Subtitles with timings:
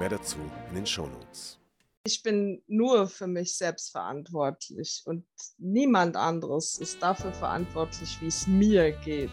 [0.00, 0.38] Mehr dazu
[0.70, 1.58] in den Shownotes.
[2.06, 5.26] Ich bin nur für mich selbst verantwortlich und
[5.58, 9.30] niemand anderes ist dafür verantwortlich, wie es mir geht.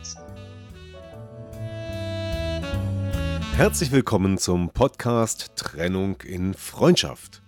[3.55, 7.41] Herzlich willkommen zum Podcast Trennung in Freundschaft.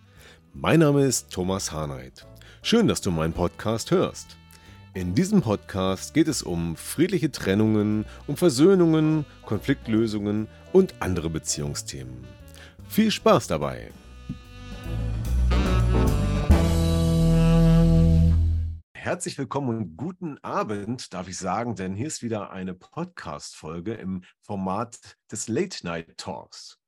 [0.54, 2.26] Mein Name ist Thomas Harnight.
[2.62, 4.38] Schön, dass du meinen Podcast hörst.
[4.94, 12.40] In diesem Podcast geht es um friedliche Trennungen, um Versöhnungen, Konfliktlösungen und andere Beziehungsthemen.
[12.90, 13.94] Viel Spaß dabei!
[18.94, 24.24] Herzlich willkommen und guten Abend, darf ich sagen, denn hier ist wieder eine Podcast-Folge im
[24.42, 24.98] Format
[25.32, 26.80] des Late Night Talks.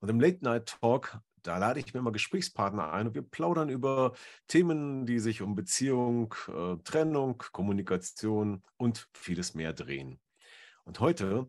[0.00, 3.68] Und im Late Night Talk, da lade ich mir immer Gesprächspartner ein und wir plaudern
[3.68, 4.12] über
[4.48, 10.18] Themen, die sich um Beziehung, äh, Trennung, Kommunikation und vieles mehr drehen.
[10.82, 11.48] Und heute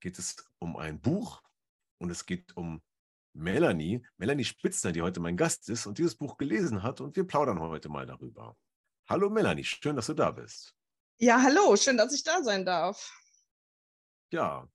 [0.00, 1.42] geht es um ein Buch
[1.98, 2.82] und es geht um
[3.36, 7.26] Melanie, Melanie Spitzner, die heute mein Gast ist und dieses Buch gelesen hat und wir
[7.26, 8.56] plaudern heute mal darüber.
[9.08, 10.74] Hallo Melanie, schön, dass du da bist.
[11.18, 13.14] Ja, hallo, schön, dass ich da sein darf.
[14.32, 14.68] Ja,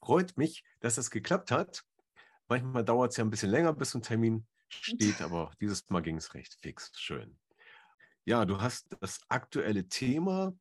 [0.00, 1.82] freut mich, dass das geklappt hat.
[2.46, 6.18] Manchmal dauert es ja ein bisschen länger, bis ein Termin steht, aber dieses Mal ging
[6.18, 6.92] es recht fix.
[6.94, 7.38] Schön.
[8.26, 10.52] Ja, du hast das aktuelle Thema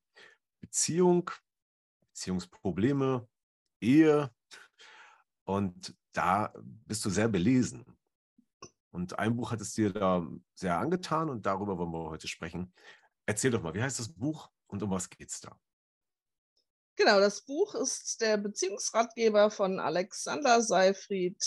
[0.62, 1.30] Beziehung,
[2.00, 3.28] Beziehungsprobleme,
[3.82, 4.32] Ehe
[5.48, 7.86] und da bist du sehr belesen.
[8.92, 12.74] Und ein Buch hat es dir da sehr angetan und darüber wollen wir heute sprechen.
[13.26, 15.58] Erzähl doch mal, wie heißt das Buch und um was geht es da?
[16.98, 21.42] Genau, das Buch ist der Beziehungsratgeber von Alexander Seifried.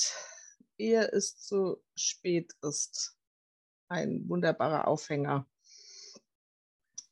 [0.78, 3.18] Ehe ist zu spät ist.
[3.88, 5.46] Ein wunderbarer Aufhänger.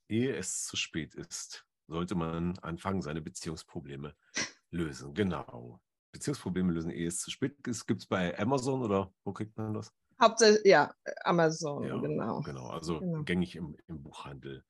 [0.08, 4.16] Ehe es zu spät ist, sollte man anfangen, seine Beziehungsprobleme
[4.70, 5.12] lösen.
[5.12, 5.82] Genau.
[6.12, 7.86] Beziehungsprobleme lösen, ehe es zu spät ist.
[7.86, 9.92] Gibt es bei Amazon oder wo kriegt man das?
[10.20, 10.92] Hauptsächlich, ja,
[11.24, 12.40] Amazon, ja, genau.
[12.40, 13.22] Genau, also genau.
[13.22, 14.64] gängig im, im, Buchhandel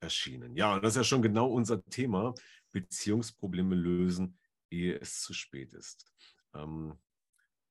[0.00, 0.54] erschienen.
[0.56, 2.34] Ja, das ist ja schon genau unser Thema:
[2.70, 4.38] Beziehungsprobleme lösen,
[4.70, 6.06] ehe es zu spät ist.
[6.54, 6.94] Ähm,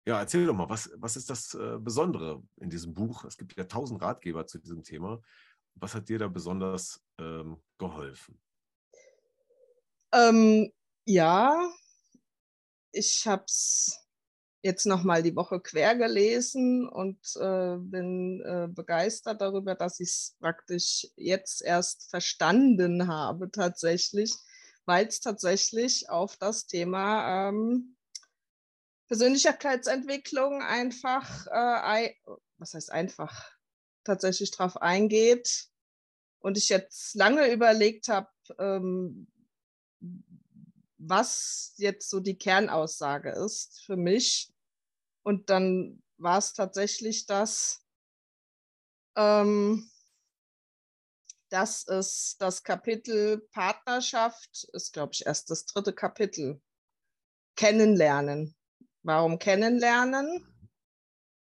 [0.06, 3.24] ja, erzähl doch mal, was, was ist das äh, Besondere in diesem Buch?
[3.24, 5.22] Es gibt ja tausend Ratgeber zu diesem Thema.
[5.76, 8.42] Was hat dir da besonders ähm, geholfen?
[10.12, 10.72] Ähm,
[11.06, 11.72] ja,
[12.92, 14.02] ich habe es
[14.64, 20.36] jetzt nochmal die Woche quer gelesen und äh, bin äh, begeistert darüber, dass ich es
[20.40, 24.34] praktisch jetzt erst verstanden habe tatsächlich,
[24.86, 27.96] weil es tatsächlich auf das Thema ähm,
[29.08, 32.14] Persönlichkeitsentwicklung einfach, äh,
[32.58, 33.52] was heißt einfach,
[34.04, 35.68] tatsächlich drauf eingeht.
[36.40, 39.28] Und ich jetzt lange überlegt habe, ähm,
[41.04, 44.54] was jetzt so die Kernaussage ist für mich.
[45.24, 47.84] Und dann war es tatsächlich das,
[49.16, 49.90] ähm,
[51.50, 56.62] dass es das Kapitel Partnerschaft ist, glaube ich, erst das dritte Kapitel.
[57.56, 58.56] Kennenlernen.
[59.04, 60.48] Warum kennenlernen?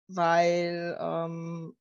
[0.08, 1.76] Weil ähm,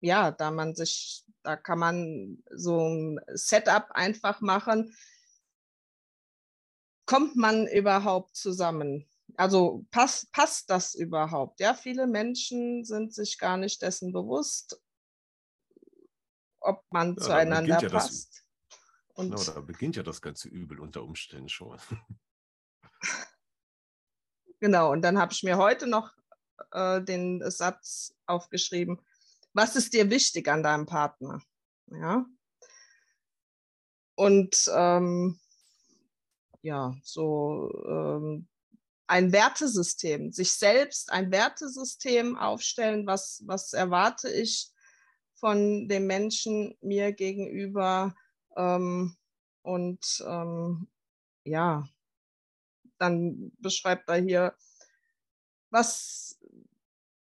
[0.00, 4.94] ja, da man sich, da kann man so ein Setup einfach machen,
[7.08, 9.08] kommt man überhaupt zusammen?
[9.36, 11.58] Also passt, passt das überhaupt?
[11.58, 14.78] Ja, viele Menschen sind sich gar nicht dessen bewusst,
[16.60, 18.44] ob man ja, zueinander ja passt.
[18.68, 18.78] Das,
[19.14, 21.78] und genau, da beginnt ja das ganze Übel unter Umständen schon.
[24.60, 26.14] genau, und dann habe ich mir heute noch
[26.72, 29.00] äh, den Satz aufgeschrieben,
[29.54, 31.40] was ist dir wichtig an deinem Partner?
[31.86, 32.26] Ja.
[34.14, 35.40] Und ähm,
[36.68, 38.46] ja, so ähm,
[39.06, 44.70] ein Wertesystem, sich selbst ein Wertesystem aufstellen, was, was erwarte ich
[45.34, 48.14] von dem Menschen mir gegenüber
[48.54, 49.16] ähm,
[49.62, 50.88] und ähm,
[51.44, 51.88] ja,
[52.98, 54.54] dann beschreibt er hier,
[55.70, 56.37] was,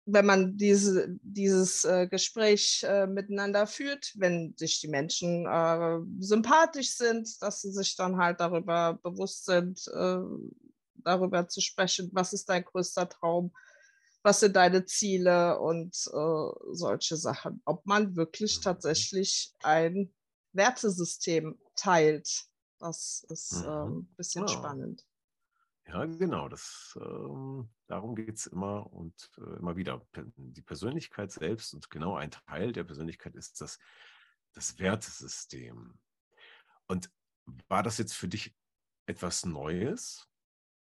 [0.05, 6.95] wenn man diese, dieses äh, Gespräch äh, miteinander führt, wenn sich die Menschen äh, sympathisch
[6.97, 10.17] sind, dass sie sich dann halt darüber bewusst sind, äh,
[10.95, 13.53] darüber zu sprechen, was ist dein größter Traum,
[14.23, 17.61] was sind deine Ziele und äh, solche Sachen.
[17.65, 18.61] Ob man wirklich Mhm.
[18.61, 20.13] tatsächlich ein
[20.53, 22.45] Wertesystem teilt.
[22.79, 23.67] Das ist Mhm.
[23.67, 24.49] ähm, ein bisschen Ja.
[24.49, 25.05] spannend.
[25.87, 30.01] Ja, genau, das, ähm, darum geht es immer und äh, immer wieder.
[30.37, 33.79] Die Persönlichkeit selbst und genau ein Teil der Persönlichkeit ist das,
[34.53, 35.99] das Wertesystem.
[36.87, 37.11] Und
[37.67, 38.55] war das jetzt für dich
[39.05, 40.29] etwas Neues,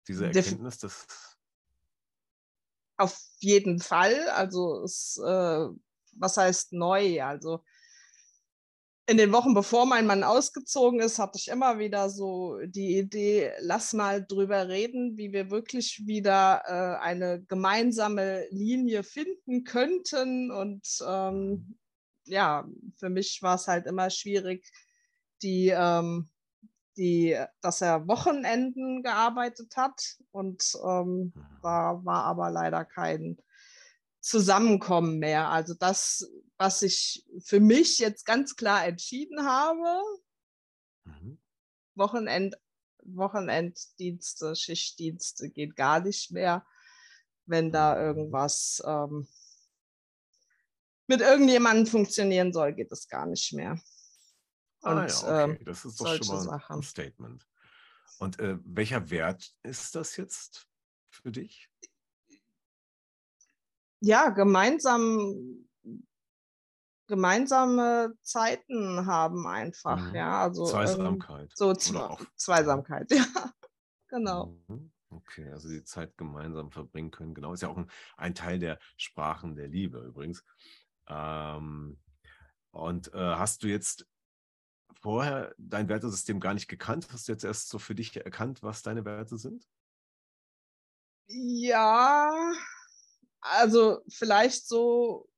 [0.06, 1.38] diese Erkenntnis, dass
[2.99, 4.29] Auf jeden Fall.
[4.29, 5.69] Also es, äh,
[6.12, 7.23] was heißt neu?
[7.23, 7.64] Also
[9.10, 13.50] in den Wochen, bevor mein Mann ausgezogen ist, hatte ich immer wieder so die Idee,
[13.58, 20.52] lass mal drüber reden, wie wir wirklich wieder äh, eine gemeinsame Linie finden könnten.
[20.52, 21.76] Und ähm,
[22.26, 22.68] ja,
[22.98, 24.70] für mich war es halt immer schwierig,
[25.42, 26.30] die, ähm,
[26.96, 31.58] die, dass er Wochenenden gearbeitet hat und ähm, Mhm.
[31.62, 33.38] da war aber leider kein
[34.20, 35.49] Zusammenkommen mehr.
[35.49, 40.02] Also das, was ich für mich jetzt ganz klar entschieden habe,
[41.05, 41.38] Mhm.
[41.94, 42.56] Wochenend,
[43.02, 46.67] Wochenenddienste, Schichtdienste geht gar nicht mehr.
[47.46, 48.00] Wenn da Mhm.
[48.06, 49.26] irgendwas ähm,
[51.06, 53.81] mit irgendjemandem funktionieren soll, geht es gar nicht mehr.
[54.82, 56.82] Ah Und ja, okay, ähm, das ist doch schon mal ein Sachen.
[56.82, 57.49] Statement.
[58.19, 60.69] Und äh, welcher Wert ist das jetzt
[61.08, 61.69] für dich?
[64.00, 65.67] Ja, gemeinsam,
[67.06, 70.14] gemeinsame Zeiten haben einfach, Mhm.
[70.14, 70.43] ja.
[70.43, 71.50] Also irgend- Zweisamkeit.
[71.55, 73.11] so Zwe auch Zweisamkeit,
[73.47, 73.52] ja.
[74.08, 74.56] Genau.
[74.69, 74.93] Mhm.
[75.12, 77.52] Okay, also die Zeit gemeinsam verbringen können, genau.
[77.52, 80.44] Ist ja auch ein, ein Teil der Sprachen der Liebe übrigens.
[81.08, 81.99] Ähm,
[82.70, 84.06] und äh, hast du jetzt
[85.00, 87.08] vorher dein Wertesystem gar nicht gekannt?
[87.12, 89.67] Hast du jetzt erst so für dich erkannt, was deine Werte sind?
[91.26, 92.31] Ja,
[93.40, 95.28] also vielleicht so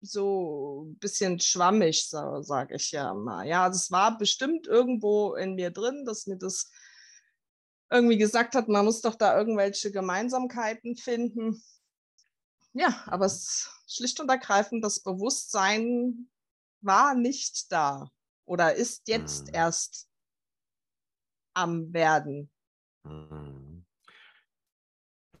[0.00, 3.46] so ein bisschen schwammig, sa sage ich ja mal.
[3.46, 6.70] Ja, also es war bestimmt irgendwo in mir drin, dass mir das
[7.90, 11.62] irgendwie gesagt hat, man muss doch da irgendwelche Gemeinsamkeiten finden.
[12.72, 16.28] Ja, aber es schlicht und ergreifend, das Bewusstsein
[16.82, 18.10] war nicht da
[18.44, 19.54] oder ist jetzt Mhm.
[19.54, 20.08] erst
[21.54, 22.50] am Werden.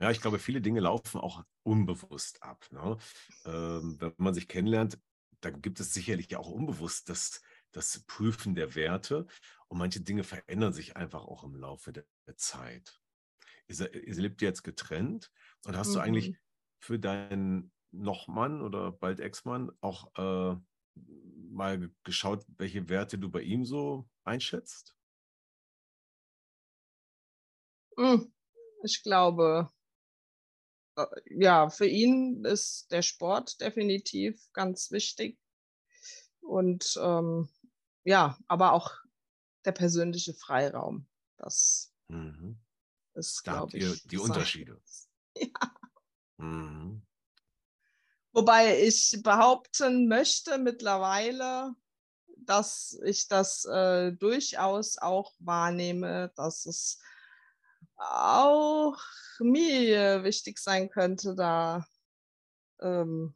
[0.00, 2.66] Ja, ich glaube, viele Dinge laufen auch unbewusst ab.
[2.70, 2.98] Ne?
[3.44, 4.98] Ähm, wenn man sich kennenlernt,
[5.40, 9.26] da gibt es sicherlich auch unbewusst das, das Prüfen der Werte
[9.68, 13.00] und manche Dinge verändern sich einfach auch im Laufe der, der Zeit.
[13.68, 15.32] Ihr, lebt jetzt getrennt
[15.64, 16.38] und hast du eigentlich Mhm.
[16.80, 20.56] für deinen noch Mann oder bald Ex-Mann auch äh,
[21.50, 24.96] mal ge- geschaut, welche Werte du bei ihm so einschätzt?
[27.98, 28.32] Hm,
[28.84, 29.68] ich glaube,
[31.26, 35.38] ja, für ihn ist der Sport definitiv ganz wichtig
[36.42, 37.48] und, ähm,
[38.04, 38.92] ja, aber auch
[39.64, 41.06] der persönliche Freiraum.
[41.38, 42.56] Das Mhm.
[43.14, 44.18] ist, Da glaube ich, die.
[44.18, 44.80] Unterschiede.
[45.38, 45.70] Ja.
[46.38, 47.06] Mhm.
[48.32, 51.74] Wobei ich behaupten möchte mittlerweile,
[52.38, 56.98] dass ich das, äh, durchaus auch wahrnehme, dass es
[57.96, 58.98] auch
[59.40, 61.86] mir wichtig sein könnte, da,
[62.82, 63.34] ähm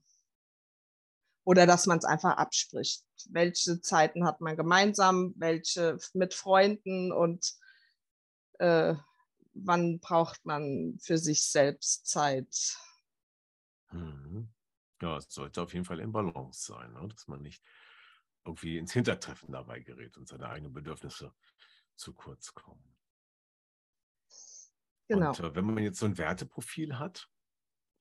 [1.44, 3.04] oder dass man's einfach abspricht.
[3.30, 7.54] Welche Zeiten hat man gemeinsam, welche mit Freunden und,
[8.58, 8.94] äh,
[9.54, 12.76] wann braucht man für sich selbst Zeit?
[13.92, 14.52] Mhm.
[15.02, 17.08] Ja, es sollte auf jeden Fall in Balance sein, ne?
[17.08, 17.64] dass man nicht
[18.44, 21.34] irgendwie ins Hintertreffen dabei gerät und seine eigenen Bedürfnisse
[21.96, 22.89] zu kurz kommen.
[25.10, 25.30] Genau.
[25.30, 27.28] Und äh, wenn man jetzt so ein Werteprofil hat,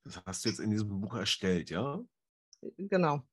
[0.03, 1.99] das hast du jetzt in diesem Buch erstellt, ja?
[2.77, 3.27] Genau.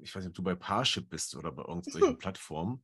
[0.00, 2.82] Ich weiß nicht, ob du bei Parship bist oder bei irgendwelchen Plattformen.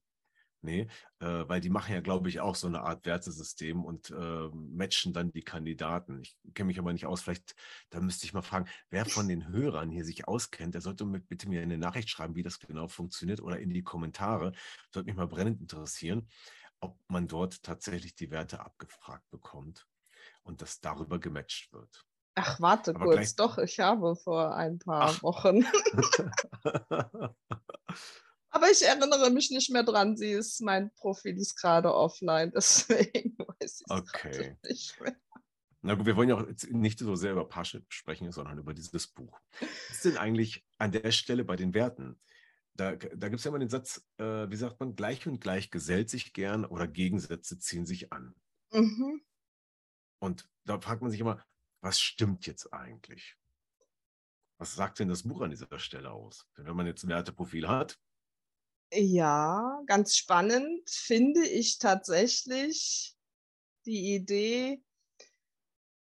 [0.61, 0.88] Nee,
[1.21, 5.12] äh, weil die machen ja, glaube ich, auch so eine Art Wertesystem und äh, matchen
[5.12, 6.21] dann die Kandidaten.
[6.21, 7.23] Ich kenne mich aber nicht aus.
[7.23, 7.54] Vielleicht,
[7.90, 11.28] da müsste ich mal fragen, wer von den Hörern hier sich auskennt, der sollte mit,
[11.28, 14.50] bitte mir eine Nachricht schreiben, wie das genau funktioniert oder in die Kommentare.
[14.92, 16.28] Würde mich mal brennend interessieren,
[16.81, 19.87] ob man dort tatsächlich die Werte abgefragt bekommt
[20.43, 22.05] und das darüber gematcht wird.
[22.35, 23.35] Ach, warte Aber kurz.
[23.35, 25.23] Doch, ich habe vor ein paar Ach.
[25.23, 25.67] Wochen
[28.51, 30.17] aber ich erinnere mich nicht mehr dran.
[30.17, 34.57] Sie ist mein Profil ist grade offline, deswegen weiß ich's Okay.
[34.69, 35.17] nicht mehr.
[35.83, 39.07] Na gut, wir wollen ja auch nicht so sehr über Parship sprechen, sondern über dieses
[39.07, 39.41] Buch.
[39.61, 42.21] Was ist denn eigentlich an der Stelle bei den Werten?
[42.79, 45.73] Da, da gibt es ja immer den Satz, äh, wie sagt man, gleich und gleich
[45.73, 48.37] gesellt sich gern oder Gegensätze ziehen sich an.
[48.71, 49.21] Mhm.
[50.21, 51.45] Und da fragt man sich immer,
[51.81, 53.37] was stimmt jetzt eigentlich?
[54.59, 56.47] Was sagt denn das Buch an dieser Stelle aus?
[56.57, 57.99] Denn wenn man jetzt ein Werteprofil hat.
[58.93, 63.17] Ja, ganz spannend finde ich tatsächlich
[63.87, 64.83] die Idee,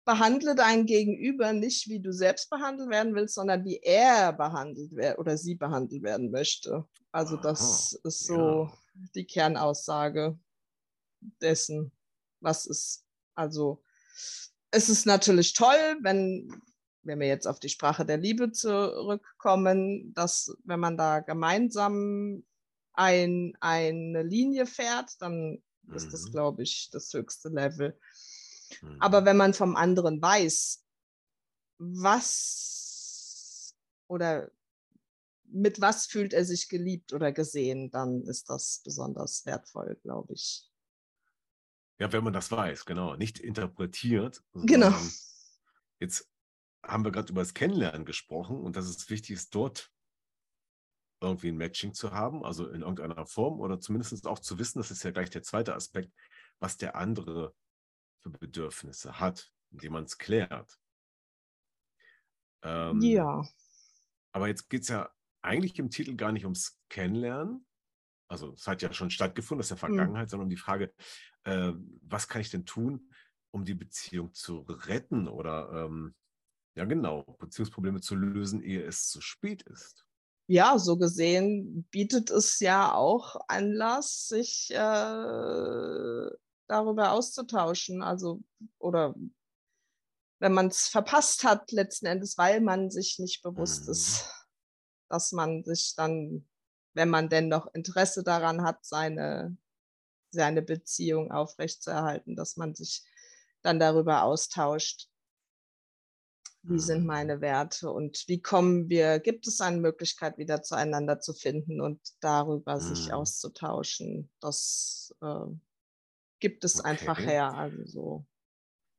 [0.05, 5.37] behandle dein Gegenüber nicht, wie du selbst behandelt werden willst, sondern wie er behandelt oder
[5.37, 6.85] sie behandelt werden möchte.
[7.11, 8.73] Also das Aha, ist so ja.
[9.15, 10.37] die Kernaussage
[11.41, 11.91] dessen,
[12.39, 13.03] was ist.
[13.33, 13.81] Also
[14.71, 16.49] es ist natürlich toll, wenn,
[17.03, 22.43] wenn wir jetzt auf die Sprache der Liebe zurückkommen, dass wenn man da gemeinsam
[22.93, 25.95] ein, eine Linie fährt, dann mhm.
[25.95, 26.31] ist das, mhm.
[26.31, 27.97] glaube ich, das höchste Level.
[28.81, 29.01] Mhm.
[29.01, 30.83] Aber wenn man vom anderen weiß,
[31.77, 33.75] was
[34.07, 34.51] oder
[35.47, 40.69] mit was fühlt er sich geliebt oder gesehen, dann ist das besonders wertvoll, glaube ich.
[41.99, 43.15] Ja, wenn man das weiß, genau.
[43.15, 44.43] Nicht interpretiert.
[44.53, 44.93] Genau.
[45.99, 46.29] Jetzt
[46.83, 49.91] haben wir gerade über das Kennenlernen gesprochen und dass es wichtig ist, dort
[51.21, 54.91] irgendwie ein Matching zu haben, also in irgendeiner Form oder zumindest auch zu wissen, das
[54.91, 56.11] ist ja gleich der zweite Aspekt,
[56.59, 57.55] was der andere
[58.25, 60.79] für Bedürfnisse hat, indem man es klärt.
[62.63, 63.47] Ähm, ja.
[64.31, 65.11] Aber jetzt geht es ja
[65.43, 67.67] eigentlich im Titel gar nicht ums Kennenlernen.
[68.27, 69.79] Also es hat ja schon stattgefunden, ist ja hm.
[69.79, 70.29] Vergangenheit, mhm.
[70.29, 70.91] sondern um die Frage,
[71.43, 73.11] äh, was kann ich denn tun,
[73.51, 76.15] um die Beziehung zu retten oder ähm,
[76.75, 80.07] ja genau, Beziehungsprobleme zu lösen, ehe es zu spät ist.
[80.47, 86.29] Ja, so gesehen bietet es ja auch Anlass, sich äh,
[86.67, 88.01] darüber auszutauschen.
[88.01, 88.41] Also,
[88.79, 89.15] oder
[90.39, 93.91] wenn man es verpasst hat, letzten Endes, weil man sich nicht bewusst mhm.
[93.91, 94.29] ist,
[95.09, 96.47] dass man sich dann,
[96.93, 99.57] wenn man denn noch Interesse daran hat, seine
[100.35, 103.03] seine Beziehung aufrechtzuerhalten, dass man sich
[103.63, 105.09] dann darüber austauscht,
[106.61, 107.07] wie sind mhm.
[107.07, 111.99] meine Werte und wie kommen wir, gibt es eine Möglichkeit, wieder zueinander zu finden und
[112.19, 112.79] darüber mhm.
[112.81, 114.29] sich auszutauschen.
[114.39, 115.45] Das äh,
[116.45, 116.89] gibt es okay.
[116.89, 117.55] einfach her.
[117.55, 118.25] Also so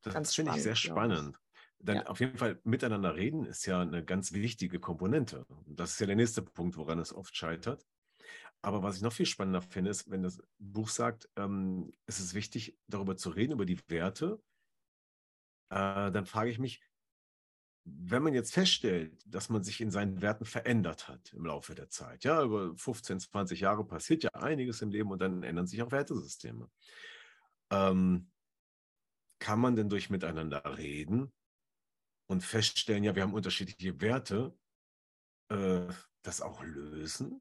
[0.02, 1.38] das finde ich sehr spannend.
[1.78, 2.06] Dann ja.
[2.06, 5.46] auf jeden Fall miteinander reden ist ja eine ganz wichtige Komponente.
[5.64, 7.86] Das ist ja der nächste Punkt, woran es oft scheitert.
[8.62, 12.34] Aber was ich noch viel spannender finde, ist, wenn das Buch sagt, ähm, es ist
[12.34, 14.42] wichtig, darüber zu reden, über die Werte,
[15.70, 16.82] äh, dann frage ich mich,
[17.84, 21.90] wenn man jetzt feststellt, dass man sich in seinen Werten verändert hat im Laufe der
[21.90, 25.80] Zeit, ja, über 15, 20 Jahre passiert ja einiges im Leben und dann ändern sich
[25.82, 26.68] auch Wertesysteme.
[27.70, 28.30] Ähm,
[29.38, 31.32] kann man denn durch miteinander reden
[32.28, 34.56] und feststellen, ja, wir haben unterschiedliche Werte,
[35.50, 35.86] äh,
[36.22, 37.40] das auch lösen?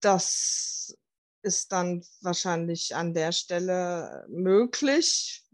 [0.00, 0.96] das
[1.42, 5.46] ist dann wahrscheinlich an der Stelle möglich,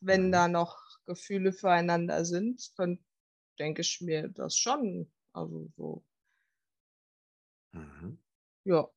[0.00, 0.32] wenn mhm.
[0.32, 3.04] da noch Gefühle füreinander sind, dann
[3.58, 5.10] denke ich mir das schon.
[5.32, 6.04] Also so.
[7.72, 8.18] Mhm.
[8.64, 8.88] Ja.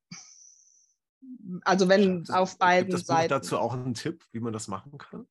[1.63, 3.29] Also wenn das, auf beiden gibt das Seiten.
[3.29, 5.27] dazu auch einen Tipp, wie man das machen kann?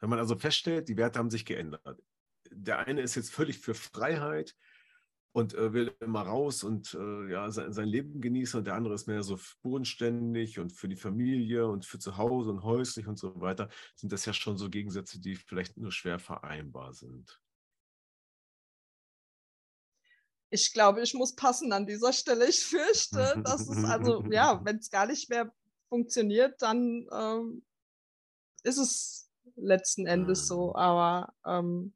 [0.00, 2.02] Wenn man also feststellt, die Werte haben sich geändert.
[2.50, 4.56] Der eine ist jetzt völlig für Freiheit,
[5.32, 8.94] und äh, will immer raus und äh, ja, sein, sein, Leben genießen und der andere
[8.94, 13.18] ist mehr so bodenständig und für die Familie und für zu Hause und häuslich und
[13.18, 17.40] so weiter, sind das ja schon so Gegensätze, die vielleicht nur schwer vereinbar sind.
[20.50, 22.46] Ich glaube, ich muss passen an dieser Stelle.
[22.48, 25.52] Ich fürchte, dass es also, ja, wenn es gar nicht mehr
[25.88, 27.62] funktioniert, dann ähm,
[28.62, 30.68] ist es letzten Endes so.
[30.68, 30.76] Mhm.
[30.76, 31.94] Aber ähm,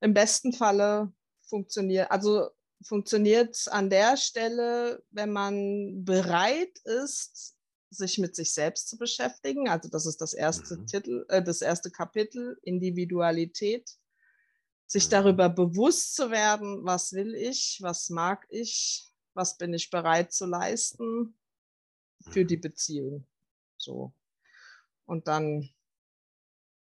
[0.00, 1.12] im besten Falle
[1.48, 2.50] funktioniert, also
[2.82, 7.56] funktioniert an der Stelle, wenn man bereit ist,
[7.90, 9.68] sich mit sich selbst zu beschäftigen.
[9.68, 10.86] Also das ist das erste mhm.
[10.86, 13.88] Titel, äh, das erste Kapitel, Individualität.
[14.94, 15.10] Sich mhm.
[15.10, 20.46] darüber bewusst zu werden, was will ich, was mag ich, was bin ich bereit zu
[20.46, 21.36] leisten
[22.30, 22.60] für die mhm.
[22.60, 23.26] Beziehung.
[23.76, 24.14] So.
[25.04, 25.68] Und dann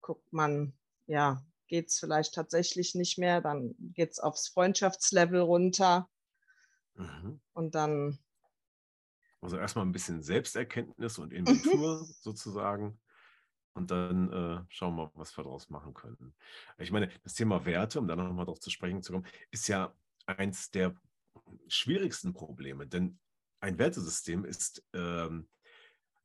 [0.00, 0.72] guckt man,
[1.08, 6.08] ja, geht es vielleicht tatsächlich nicht mehr, dann geht es aufs Freundschaftslevel runter.
[6.94, 7.42] Mhm.
[7.52, 8.18] Und dann.
[9.42, 12.98] Also erstmal ein bisschen Selbsterkenntnis und Inventur sozusagen.
[13.74, 16.34] Und dann äh, schauen wir mal, was wir daraus machen können.
[16.78, 19.94] Ich meine, das Thema Werte, um da nochmal darauf zu sprechen zu kommen, ist ja
[20.26, 20.94] eins der
[21.68, 22.86] schwierigsten Probleme.
[22.86, 23.18] Denn
[23.60, 25.48] ein Wertesystem ist ähm,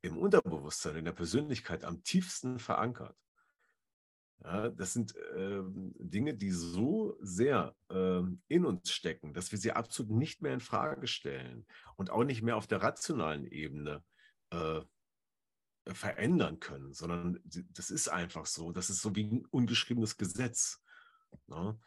[0.02, 3.16] im Unterbewusstsein, in der Persönlichkeit am tiefsten verankert.
[4.42, 9.72] Ja, das sind ähm, Dinge, die so sehr ähm, in uns stecken, dass wir sie
[9.72, 11.64] absolut nicht mehr in Frage stellen
[11.96, 14.16] und auch nicht mehr auf der rationalen Ebene äh,
[14.50, 14.82] äh,
[15.92, 18.72] verändern können, sondern das ist einfach so.
[18.72, 20.82] Das ist so wie ein ungeschriebenes Gesetz.
[21.46, 21.78] Ne?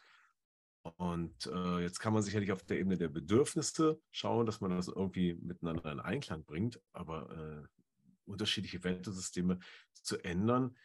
[0.98, 4.88] Und äh, jetzt kann man sicherlich auf der Ebene der Bedürfnisse schauen, dass man das
[4.88, 7.30] irgendwie miteinander in Einklang bringt, aber
[7.66, 7.68] äh,
[8.26, 9.60] unterschiedliche Wertesysteme
[10.02, 10.76] zu ändern,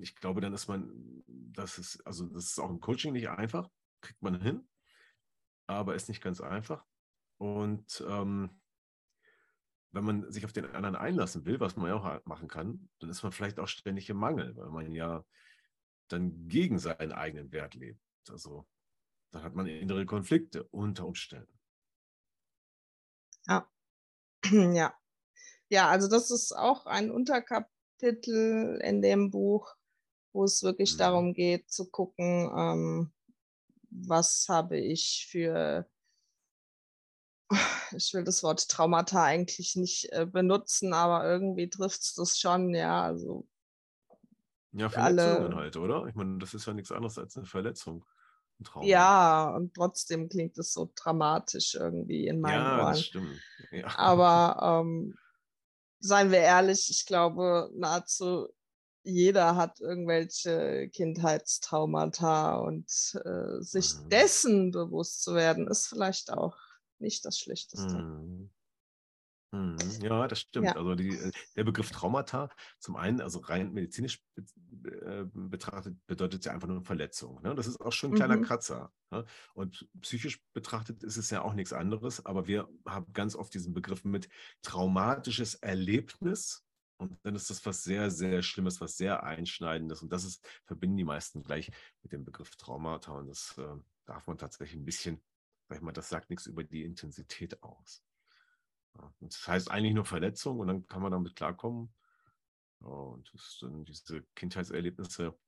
[0.00, 3.68] ich glaube, dann ist man, das ist, also das ist auch im Coaching nicht einfach,
[4.00, 4.68] kriegt man hin,
[5.66, 6.84] aber ist nicht ganz einfach.
[7.38, 8.60] Und ähm,
[9.92, 13.10] wenn man sich auf den anderen einlassen will, was man ja auch machen kann, dann
[13.10, 15.24] ist man vielleicht auch ständig im Mangel, weil man ja
[16.08, 18.00] dann gegen seinen eigenen Wert lebt.
[18.28, 18.66] Also
[19.30, 21.58] dann hat man innere Konflikte unter Umständen.
[23.46, 23.68] Ja.
[24.74, 24.94] Ja.
[25.70, 29.76] Ja, also das ist auch ein Unterkapitel in dem Buch,
[30.32, 30.98] wo es wirklich mhm.
[30.98, 33.12] darum geht zu gucken, ähm,
[33.90, 35.86] was habe ich für,
[37.96, 42.74] ich will das Wort Traumata eigentlich nicht äh, benutzen, aber irgendwie trifft es das schon,
[42.74, 43.46] ja, also.
[44.72, 46.06] Ja, Verletzungen alle, halt, oder?
[46.06, 48.04] Ich meine, das ist ja nichts anderes als eine Verletzung.
[48.82, 52.86] Ja, und trotzdem klingt es so dramatisch irgendwie in meinen ja, Ohren.
[52.88, 53.40] Das stimmt.
[53.70, 53.96] Ja.
[53.96, 55.14] Aber ähm,
[56.00, 58.48] seien wir ehrlich, ich glaube, nahezu
[59.04, 62.90] jeder hat irgendwelche Kindheitstraumata und
[63.24, 64.08] äh, sich mhm.
[64.10, 66.56] dessen bewusst zu werden, ist vielleicht auch
[67.00, 67.98] nicht das Schlechteste.
[67.98, 68.50] Mhm.
[70.02, 70.66] Ja, das stimmt.
[70.66, 70.76] Ja.
[70.76, 76.52] Also die, äh, der Begriff Traumata, zum einen, also rein medizinisch äh, betrachtet, bedeutet ja
[76.52, 77.40] einfach nur Verletzung.
[77.42, 77.54] Ne?
[77.54, 78.42] Das ist auch schon ein kleiner mhm.
[78.42, 78.92] Kratzer.
[79.10, 79.24] Ne?
[79.54, 83.72] Und psychisch betrachtet ist es ja auch nichts anderes, aber wir haben ganz oft diesen
[83.72, 84.28] Begriff mit
[84.62, 86.62] traumatisches Erlebnis.
[86.98, 90.02] Und dann ist das was sehr, sehr Schlimmes, was sehr Einschneidendes.
[90.02, 91.70] Und das ist, verbinden die meisten gleich
[92.02, 93.12] mit dem Begriff Traumata.
[93.12, 95.22] Und das äh, darf man tatsächlich ein bisschen,
[95.68, 98.02] sag ich mal, das sagt nichts über die Intensität aus.
[99.20, 101.94] Das heißt eigentlich nur Verletzung und dann kann man damit klarkommen.
[102.80, 105.38] Und das dann diese Kindheitserlebnisse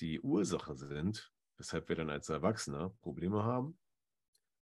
[0.00, 3.78] die Ursache sind, weshalb wir dann als Erwachsene Probleme haben.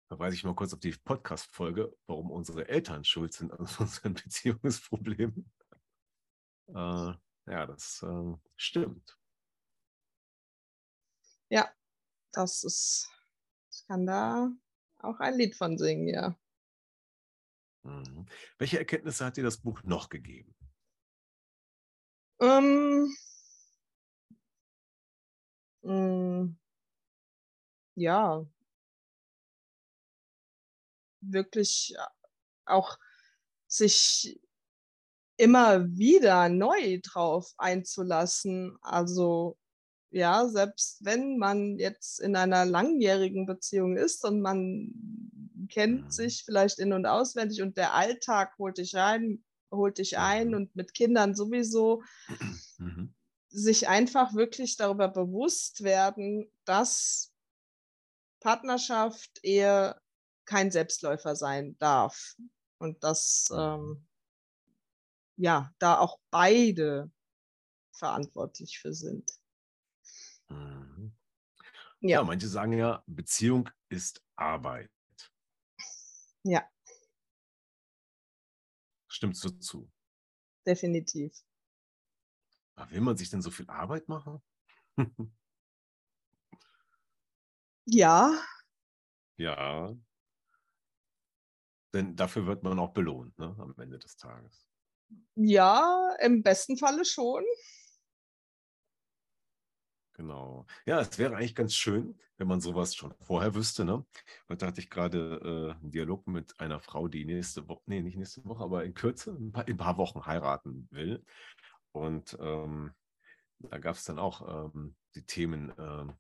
[0.10, 4.16] Da weise ich mal kurz auf die Podcast-Folge, warum unsere Eltern schuld sind an unseren
[4.16, 5.52] Beziehungsproblemen.
[6.68, 7.14] Äh,
[7.46, 9.18] ja, das äh, stimmt.
[11.50, 11.72] Ja,
[12.32, 13.12] das ist,
[13.88, 14.52] kann da
[15.00, 16.38] auch ein Lied von singen, ja.
[17.84, 18.26] Mhm.
[18.58, 20.54] Welche Erkenntnisse hat dir das Buch noch gegeben?
[22.42, 23.14] Ähm,
[25.84, 26.58] mh, hm,
[27.96, 28.46] ja,
[31.22, 32.02] wirklich äh,
[32.66, 32.98] auch
[33.68, 34.40] sich
[35.38, 38.78] immer wieder neu drauf einzulassen.
[38.82, 39.58] Also
[40.12, 44.92] ja, selbst wenn man jetzt in einer langjährigen Beziehung ist und man
[45.70, 46.12] kennt mhm.
[46.12, 50.54] sich vielleicht in- und auswendig und der Alltag holt dich rein, holt dich ein mhm.
[50.56, 52.02] und mit Kindern sowieso,
[52.78, 53.14] mhm.
[53.50, 57.32] sich einfach wirklich darüber bewusst werden, dass
[58.40, 60.02] Partnerschaft eher
[60.46, 62.36] kein Selbstläufer sein darf
[62.80, 64.08] und dass ähm,
[65.36, 67.12] ja da auch beide
[67.92, 69.30] verantwortlich für sind.
[70.50, 71.14] Mhm.
[72.02, 72.20] Ja.
[72.20, 74.92] ja, manche sagen ja, Beziehung ist Arbeit.
[76.44, 76.70] Ja.
[79.08, 79.92] Stimmst du zu?
[80.66, 81.34] Definitiv.
[82.76, 84.42] Aber will man sich denn so viel Arbeit machen?
[87.86, 88.40] ja.
[89.38, 89.94] Ja.
[91.94, 94.66] Denn dafür wird man auch belohnt, ne, am Ende des Tages.
[95.36, 97.44] Ja, im besten Falle schon.
[100.20, 100.66] Genau.
[100.86, 103.86] Ja, es wäre eigentlich ganz schön, wenn man sowas schon vorher wüsste.
[103.86, 104.06] Ne?
[104.50, 105.40] Heute hatte ich gerade
[105.78, 108.94] äh, einen Dialog mit einer Frau, die nächste Woche, nee, nicht nächste Woche, aber in
[108.94, 111.24] Kürze, ein paar, in ein paar Wochen heiraten will.
[111.94, 112.92] Und ähm,
[113.60, 116.14] da gab es dann auch ähm, die Themen, äh,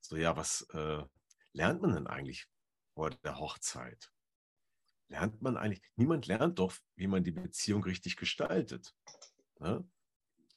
[0.00, 1.04] so ja, was äh,
[1.52, 2.48] lernt man denn eigentlich
[2.94, 4.10] vor der Hochzeit?
[5.06, 8.92] Lernt man eigentlich, niemand lernt doch, wie man die Beziehung richtig gestaltet.
[9.60, 9.88] Ne?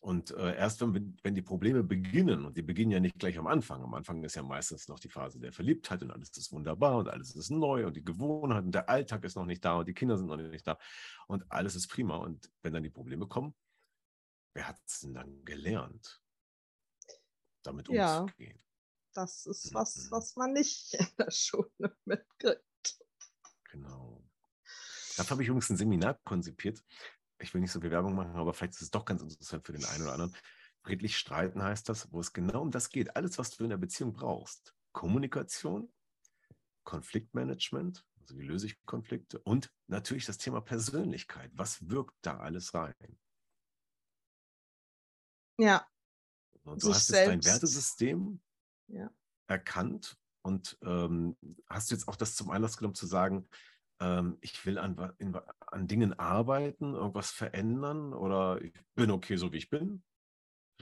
[0.01, 3.47] Und äh, erst wenn, wenn die Probleme beginnen, und die beginnen ja nicht gleich am
[3.47, 6.97] Anfang, am Anfang ist ja meistens noch die Phase der Verliebtheit und alles ist wunderbar
[6.97, 9.87] und alles ist neu und die Gewohnheit und der Alltag ist noch nicht da und
[9.87, 10.77] die Kinder sind noch nicht da
[11.27, 12.15] und alles ist prima.
[12.15, 13.53] Und wenn dann die Probleme kommen,
[14.53, 16.21] wer hat es denn dann gelernt,
[17.63, 18.63] damit ja, umzugehen?
[19.13, 20.11] Das ist was, mhm.
[20.11, 22.63] was man nicht in der Schule mitkriegt.
[23.71, 24.23] Genau.
[25.17, 26.81] Dafür habe ich übrigens ein Seminar konzipiert,
[27.39, 29.73] ich will nicht so viel Werbung machen, aber vielleicht ist es doch ganz interessant für
[29.73, 30.35] den einen oder anderen.
[30.81, 33.15] Friedlich streiten heißt das, wo es genau um das geht.
[33.15, 34.75] Alles, was du in der Beziehung brauchst.
[34.91, 35.91] Kommunikation,
[36.83, 39.39] Konfliktmanagement, Also wie löse ich Konflikte?
[39.39, 41.51] Und natürlich das Thema Persönlichkeit.
[41.53, 43.19] Was wirkt da alles rein?
[45.57, 45.85] Ja.
[46.63, 48.41] Und du hast jetzt dein Wertesystem
[48.87, 49.11] ja.
[49.47, 53.47] erkannt und ähm, hast du jetzt auch das zum Anlass genommen zu sagen,
[53.99, 55.35] ähm, ich will an, in,
[55.67, 60.03] an Dingen arbeiten, irgendwas verändern oder ich bin okay, so wie ich bin?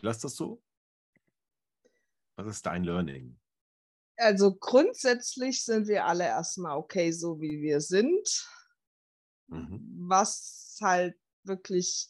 [0.01, 0.61] Lass das so?
[2.35, 3.39] Was ist dein Learning?
[4.17, 8.47] Also grundsätzlich sind wir alle erstmal okay, so wie wir sind.
[9.47, 10.05] Mhm.
[10.07, 12.09] Was halt wirklich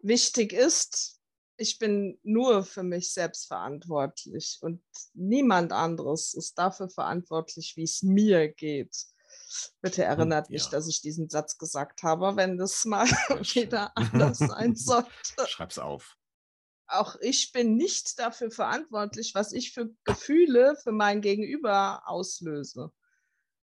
[0.00, 1.20] wichtig ist,
[1.56, 4.82] ich bin nur für mich selbst verantwortlich und
[5.14, 8.96] niemand anderes ist dafür verantwortlich, wie es mir geht.
[9.80, 10.54] Bitte erinnert ja.
[10.54, 13.06] mich, dass ich diesen Satz gesagt habe, wenn das mal
[13.54, 15.10] wieder anders sein sollte.
[15.46, 16.16] Schreib's auf.
[16.86, 22.92] Auch ich bin nicht dafür verantwortlich, was ich für Gefühle für mein Gegenüber auslöse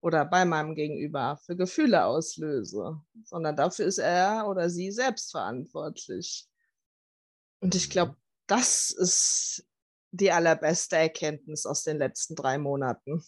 [0.01, 6.49] oder bei meinem Gegenüber für Gefühle auslöse, sondern dafür ist er oder sie selbst verantwortlich.
[7.61, 8.17] Und ich glaube,
[8.47, 9.65] das ist
[10.11, 13.23] die allerbeste Erkenntnis aus den letzten drei Monaten.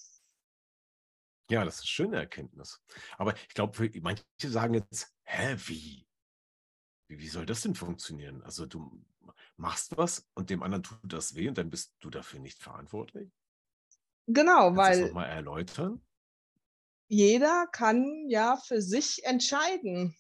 [1.49, 2.81] Ja, das ist eine schöne Erkenntnis.
[3.17, 6.08] Aber ich glaube, manche sagen jetzt, hä, wie?
[7.08, 7.27] wie?
[7.27, 8.41] Soll das denn funktionieren?
[8.43, 9.03] Also du
[9.58, 13.31] machst was und dem anderen tut das weh und dann bist du dafür nicht verantwortlich?
[14.27, 14.99] Genau, Kannst weil.
[15.01, 16.01] Das nochmal erläutern?
[17.08, 20.15] Jeder kann ja für sich entscheiden,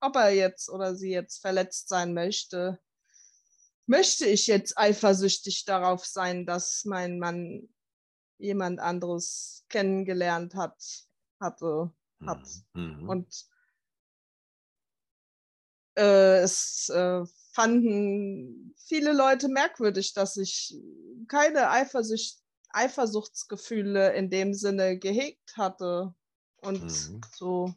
[0.00, 2.80] ob er jetzt oder sie jetzt verletzt sein möchte.
[3.86, 7.68] Möchte ich jetzt eifersüchtig darauf sein, dass mein Mann
[8.38, 10.76] jemand anderes kennengelernt hat,
[11.40, 11.92] hatte,
[12.26, 12.46] hat.
[12.74, 13.08] Mhm.
[13.08, 13.46] Und
[15.96, 20.76] äh, es äh, fanden viele Leute merkwürdig, dass ich
[21.28, 22.38] keine Eifersucht,
[22.70, 26.14] Eifersuchtsgefühle in dem Sinne gehegt hatte.
[26.60, 27.20] Und mhm.
[27.34, 27.74] so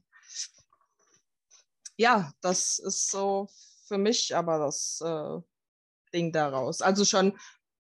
[2.02, 3.48] ja, das ist so
[3.86, 5.40] für mich aber das äh,
[6.14, 6.82] Ding daraus.
[6.82, 7.38] Also schon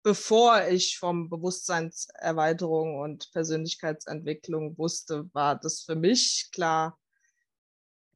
[0.06, 7.00] bevor ich vom Bewusstseinserweiterung und Persönlichkeitsentwicklung wusste, war das für mich klar,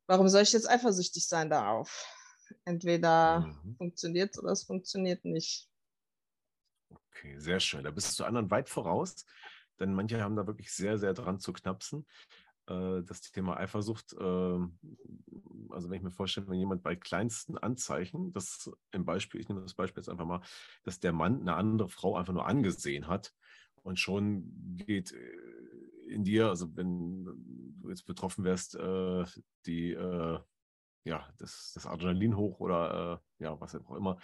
[0.05, 2.05] warum soll ich jetzt eifersüchtig sein darauf?
[2.63, 3.75] Entweder mhm.
[3.77, 5.67] funktioniert es oder es funktioniert nicht.
[6.89, 7.83] Okay, sehr schön.
[7.83, 9.25] Da bist du anderen weit voraus,
[9.79, 12.05] denn manche haben da wirklich sehr, sehr dran zu knapsen.
[12.69, 14.77] Äh, das Thema Eifersucht, ähm,
[15.71, 19.61] also wenn ich mir vorstelle, wenn jemand bei kleinsten Anzeichen, das im Beispiel, ich nehme
[19.61, 20.41] das Beispiel jetzt einfach mal,
[20.83, 23.33] dass der Mann eine andere Frau einfach nur angesehen hat
[23.81, 29.25] und schon geht äh, in dir, also wenn du jetzt betroffen wärst, äh,
[29.65, 29.91] die,
[31.05, 34.17] ja, das, das Adrenalin hoch oder ja, was auch immer.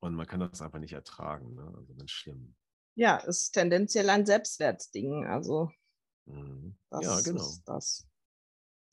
[0.00, 1.54] Und man kann das einfach nicht ertragen.
[1.54, 1.72] Ne?
[1.76, 2.54] Also ganz schlimm.
[2.94, 5.24] Ja, ist tendenziell ein Selbstwertding.
[5.24, 5.70] Also
[6.26, 6.76] Mhm.
[7.00, 7.42] ja, genau.
[7.42, 8.06] ist das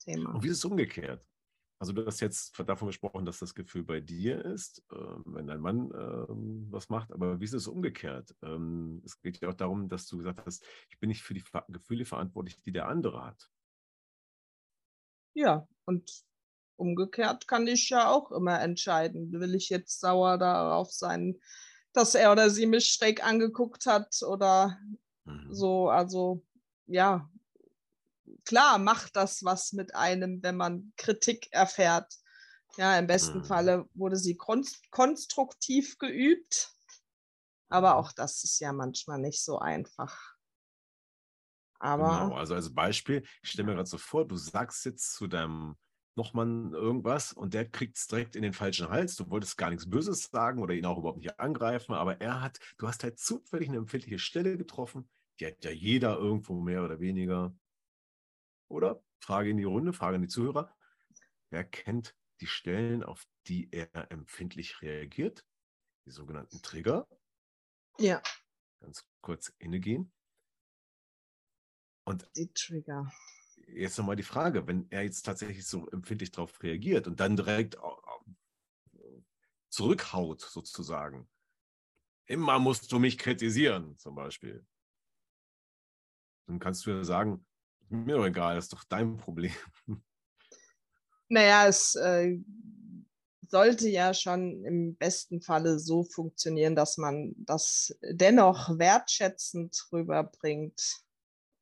[0.00, 0.34] Thema.
[0.34, 1.24] Und wie ist es umgekehrt?
[1.78, 5.60] Also du hast jetzt davon gesprochen, dass das Gefühl bei dir ist, äh, wenn dein
[5.60, 6.26] Mann äh,
[6.70, 8.36] was macht, aber wie ist es umgekehrt?
[8.42, 11.42] Ähm, es geht ja auch darum, dass du gesagt hast, ich bin nicht für die
[11.68, 13.50] Gefühle verantwortlich, die der andere hat.
[15.34, 16.24] Ja, und
[16.76, 21.40] umgekehrt kann ich ja auch immer entscheiden, will ich jetzt sauer darauf sein,
[21.92, 24.78] dass er oder sie mich schräg angeguckt hat oder
[25.24, 25.52] mhm.
[25.52, 26.44] so, also
[26.86, 27.28] ja,
[28.44, 32.14] klar macht das was mit einem, wenn man Kritik erfährt.
[32.76, 33.44] Ja, im besten mhm.
[33.44, 36.72] Falle wurde sie konstruktiv geübt,
[37.68, 37.96] aber mhm.
[37.96, 40.34] auch das ist ja manchmal nicht so einfach.
[41.78, 45.26] Aber genau, also als Beispiel, ich stelle mir gerade so vor, du sagst jetzt zu
[45.26, 45.76] deinem
[46.14, 49.16] Nochmann irgendwas und der kriegt es direkt in den falschen Hals.
[49.16, 52.58] Du wolltest gar nichts Böses sagen oder ihn auch überhaupt nicht angreifen, aber er hat,
[52.78, 55.08] du hast halt zufällig eine empfindliche Stelle getroffen,
[55.42, 57.52] die hat ja jeder irgendwo mehr oder weniger.
[58.68, 59.02] Oder?
[59.18, 60.72] Frage in die Runde, Frage an die Zuhörer.
[61.50, 65.44] Wer kennt die Stellen, auf die er empfindlich reagiert?
[66.06, 67.08] Die sogenannten Trigger.
[67.98, 68.22] Ja.
[68.80, 70.12] Ganz kurz innegehen.
[72.04, 73.12] Und die Trigger.
[73.66, 77.76] Jetzt nochmal die Frage, wenn er jetzt tatsächlich so empfindlich darauf reagiert und dann direkt
[79.70, 81.28] zurückhaut, sozusagen.
[82.26, 84.64] Immer musst du mich kritisieren, zum Beispiel.
[86.46, 87.44] Dann kannst du ja sagen,
[87.88, 89.52] mir doch egal, das ist doch dein Problem.
[91.28, 92.38] Naja, es äh,
[93.48, 101.02] sollte ja schon im besten Falle so funktionieren, dass man das dennoch wertschätzend rüberbringt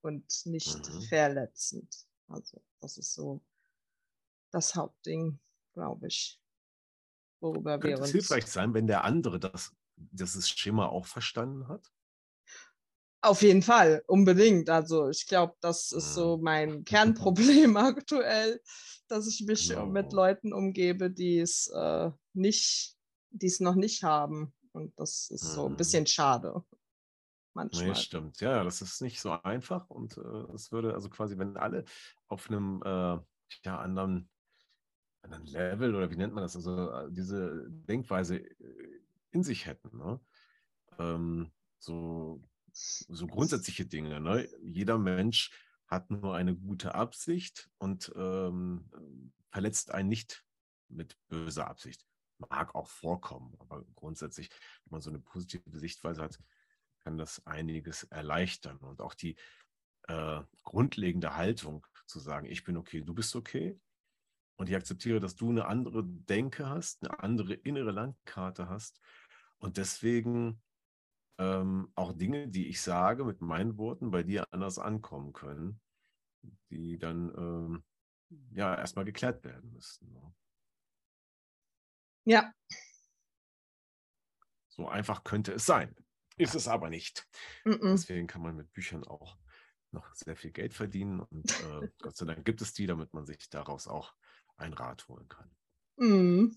[0.00, 1.02] und nicht mhm.
[1.02, 1.94] verletzend.
[2.26, 3.40] Also das ist so
[4.50, 5.38] das Hauptding,
[5.72, 6.40] glaube ich.
[7.40, 11.92] Worüber Könnte wir es hilfreich sein, wenn der andere das, dieses Schema auch verstanden hat?
[13.22, 14.70] Auf jeden Fall, unbedingt.
[14.70, 16.42] Also ich glaube, das ist so Mhm.
[16.42, 18.60] mein Kernproblem aktuell,
[19.08, 20.12] dass ich mich äh, mit.
[20.12, 22.96] Leuten umgebe, die es äh, nicht,
[23.30, 24.52] die es noch nicht haben.
[24.72, 25.76] Und das ist so ein Mhm.
[25.76, 26.64] bisschen schade
[27.54, 27.94] Nee, manchmal.
[27.94, 28.40] stimmt.
[28.40, 30.20] Ja, das ist nicht so einfach und äh,
[30.54, 31.84] es würde also quasi, wenn alle
[32.28, 33.18] auf einem äh,
[33.64, 34.28] ja, anderen,
[35.22, 39.00] anderen Level oder wie nennt man das, also äh, diese Denkweise äh,
[39.32, 40.20] in sich hätten, ne?
[40.98, 44.20] ähm, so, so grundsätzliche Dinge.
[44.20, 44.48] Ne?
[44.62, 45.50] Jeder Mensch
[45.86, 48.88] hat nur eine gute Absicht und ähm,
[49.50, 50.44] verletzt einen nicht
[50.88, 52.06] mit böser Absicht.
[52.38, 54.50] Mag auch vorkommen, aber grundsätzlich,
[54.84, 56.38] wenn man so eine positive Sichtweise hat,
[57.00, 58.78] kann das einiges erleichtern.
[58.78, 59.36] Und auch die
[60.08, 63.78] äh, grundlegende Haltung zu sagen, ich bin okay, du bist okay.
[64.56, 69.00] Und ich akzeptiere, dass du eine andere Denke hast, eine andere innere Landkarte hast.
[69.58, 70.62] Und deswegen
[71.40, 75.80] ähm, auch Dinge, die ich sage mit meinen Worten, bei dir anders ankommen können,
[76.70, 77.84] die dann ähm,
[78.52, 80.12] ja erstmal geklärt werden müssen.
[80.12, 80.34] Ne?
[82.26, 82.52] Ja,
[84.68, 85.94] So einfach könnte es sein.
[86.36, 87.28] Ist es aber nicht.
[87.64, 87.92] mm-mm.
[87.92, 89.36] Deswegen kann man mit Büchern auch
[89.90, 91.20] noch sehr viel Geld verdienen.
[91.20, 94.14] Und äh, Gott sei Dank gibt es die, damit man sich daraus auch
[94.56, 95.50] ein Rat holen kann.
[95.96, 96.56] Mm.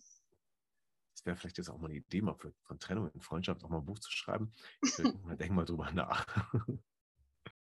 [1.24, 3.70] Das wäre vielleicht jetzt auch mal eine Idee, mal für, von Trennung in Freundschaft auch
[3.70, 4.52] mal ein Buch zu schreiben.
[4.82, 6.28] Ich denken mal drüber nach.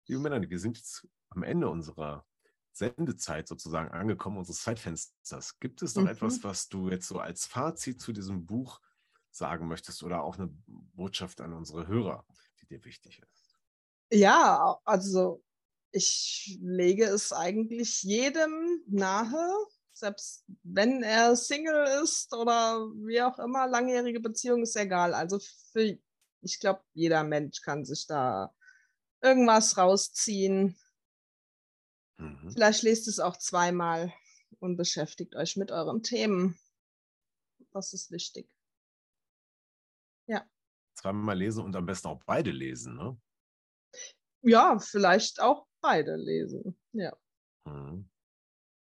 [0.08, 2.26] Liebe Männer, wir sind jetzt am Ende unserer
[2.72, 5.60] Sendezeit sozusagen angekommen, unseres Zeitfensters.
[5.60, 6.08] Gibt es noch Mhm.
[6.08, 8.80] etwas, was du jetzt so als Fazit zu diesem Buch
[9.30, 12.26] sagen möchtest oder auch eine Botschaft an unsere Hörer,
[12.60, 13.60] die dir wichtig ist?
[14.10, 15.44] Ja, also
[15.92, 23.66] ich lege es eigentlich jedem nahe, selbst wenn er Single ist oder wie auch immer,
[23.66, 25.14] langjährige Beziehung ist egal.
[25.14, 25.38] Also
[25.72, 25.98] für,
[26.42, 28.54] ich glaube, jeder Mensch kann sich da
[29.22, 30.76] irgendwas rausziehen.
[32.18, 32.50] Mhm.
[32.50, 34.12] Vielleicht lest es auch zweimal
[34.58, 36.58] und beschäftigt euch mit euren Themen.
[37.72, 38.50] Das ist wichtig.
[40.94, 42.96] Zweimal lesen und am besten auch beide lesen.
[42.96, 43.18] Ne?
[44.42, 46.78] Ja, vielleicht auch beide lesen.
[46.92, 47.16] Ja,
[47.64, 48.08] Mhm.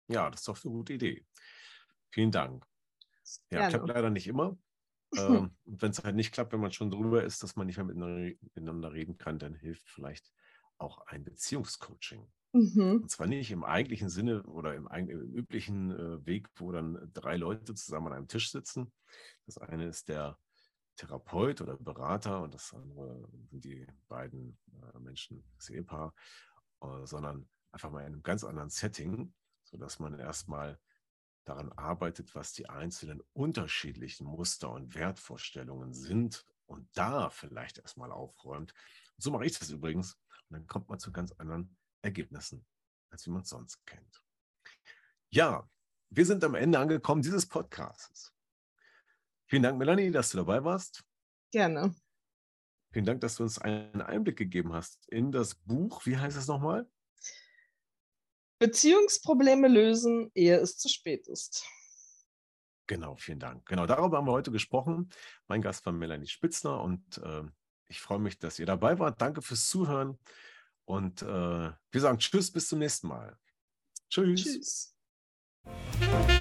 [0.08, 1.26] Ja, das ist doch eine gute Idee.
[2.12, 2.66] Vielen Dank.
[3.50, 3.94] Ja, klappt gerne.
[3.94, 4.58] leider nicht immer.
[5.18, 7.78] Ähm, und wenn es halt nicht klappt, wenn man schon drüber ist, dass man nicht
[7.78, 10.34] mehr miteinander, reden kann, dann hilft vielleicht
[10.78, 12.28] auch ein Beziehungscoaching.
[12.52, 13.02] Mhm.
[13.04, 17.38] Und zwar nicht im eigentlichen Sinne oder im, im üblichen äh, Weg, wo dann drei
[17.38, 18.92] Leute zusammen an einem Tisch sitzen.
[19.46, 20.38] Das eine ist der
[20.98, 26.14] Therapeut oder Berater und das andere sind die beiden äh, Menschen, das Ehepaar,
[26.82, 29.34] äh, sondern einfach mal in einem ganz anderen Setting,
[29.66, 30.80] sodass man erstmal
[31.46, 38.74] daran arbeitet, was die einzelnen unterschiedlichen Muster und Wertvorstellungen sind und da vielleicht erstmal aufräumt.
[39.18, 40.14] So mache ich das übrigens.
[40.50, 42.66] Und dann kommt man zu ganz anderen Ergebnissen,
[43.12, 44.24] als wie man es sonst kennt.
[45.30, 45.70] Ja,
[46.10, 48.34] wir sind am Ende angekommen dieses Podcasts.
[49.48, 51.04] Vielen Dank, Melanie, dass du dabei warst.
[51.52, 51.94] Gerne.
[52.92, 56.06] Vielen Dank, dass du uns einen Einblick gegeben hast in das Buch.
[56.06, 56.90] Wie heißt es nochmal?
[58.60, 61.66] Beziehungsprobleme lösen, ehe es zu spät ist.
[62.88, 63.66] Genau, vielen Dank.
[63.66, 65.10] Genau, darüber haben wir heute gesprochen.
[65.48, 67.44] Mein Gast war Melanie Spitzner und äh,
[67.88, 69.22] ich freue mich, dass ihr dabei wart.
[69.22, 70.20] Danke fürs Zuhören
[70.86, 73.38] und äh, wir sagen Tschüss, bis zum nächsten Mal.
[74.10, 74.44] Tschüss.
[74.44, 74.96] Tschüss.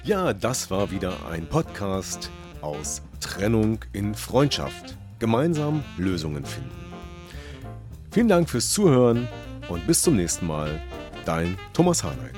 [0.03, 2.29] Ja, das war wieder ein Podcast
[2.61, 4.97] aus Trennung in Freundschaft.
[5.17, 6.69] Gemeinsam Lösungen finden.
[8.11, 9.27] Vielen Dank fürs Zuhören
[9.67, 10.81] und bis zum nächsten Mal.
[11.25, 12.35] Dein Thomas Harnight.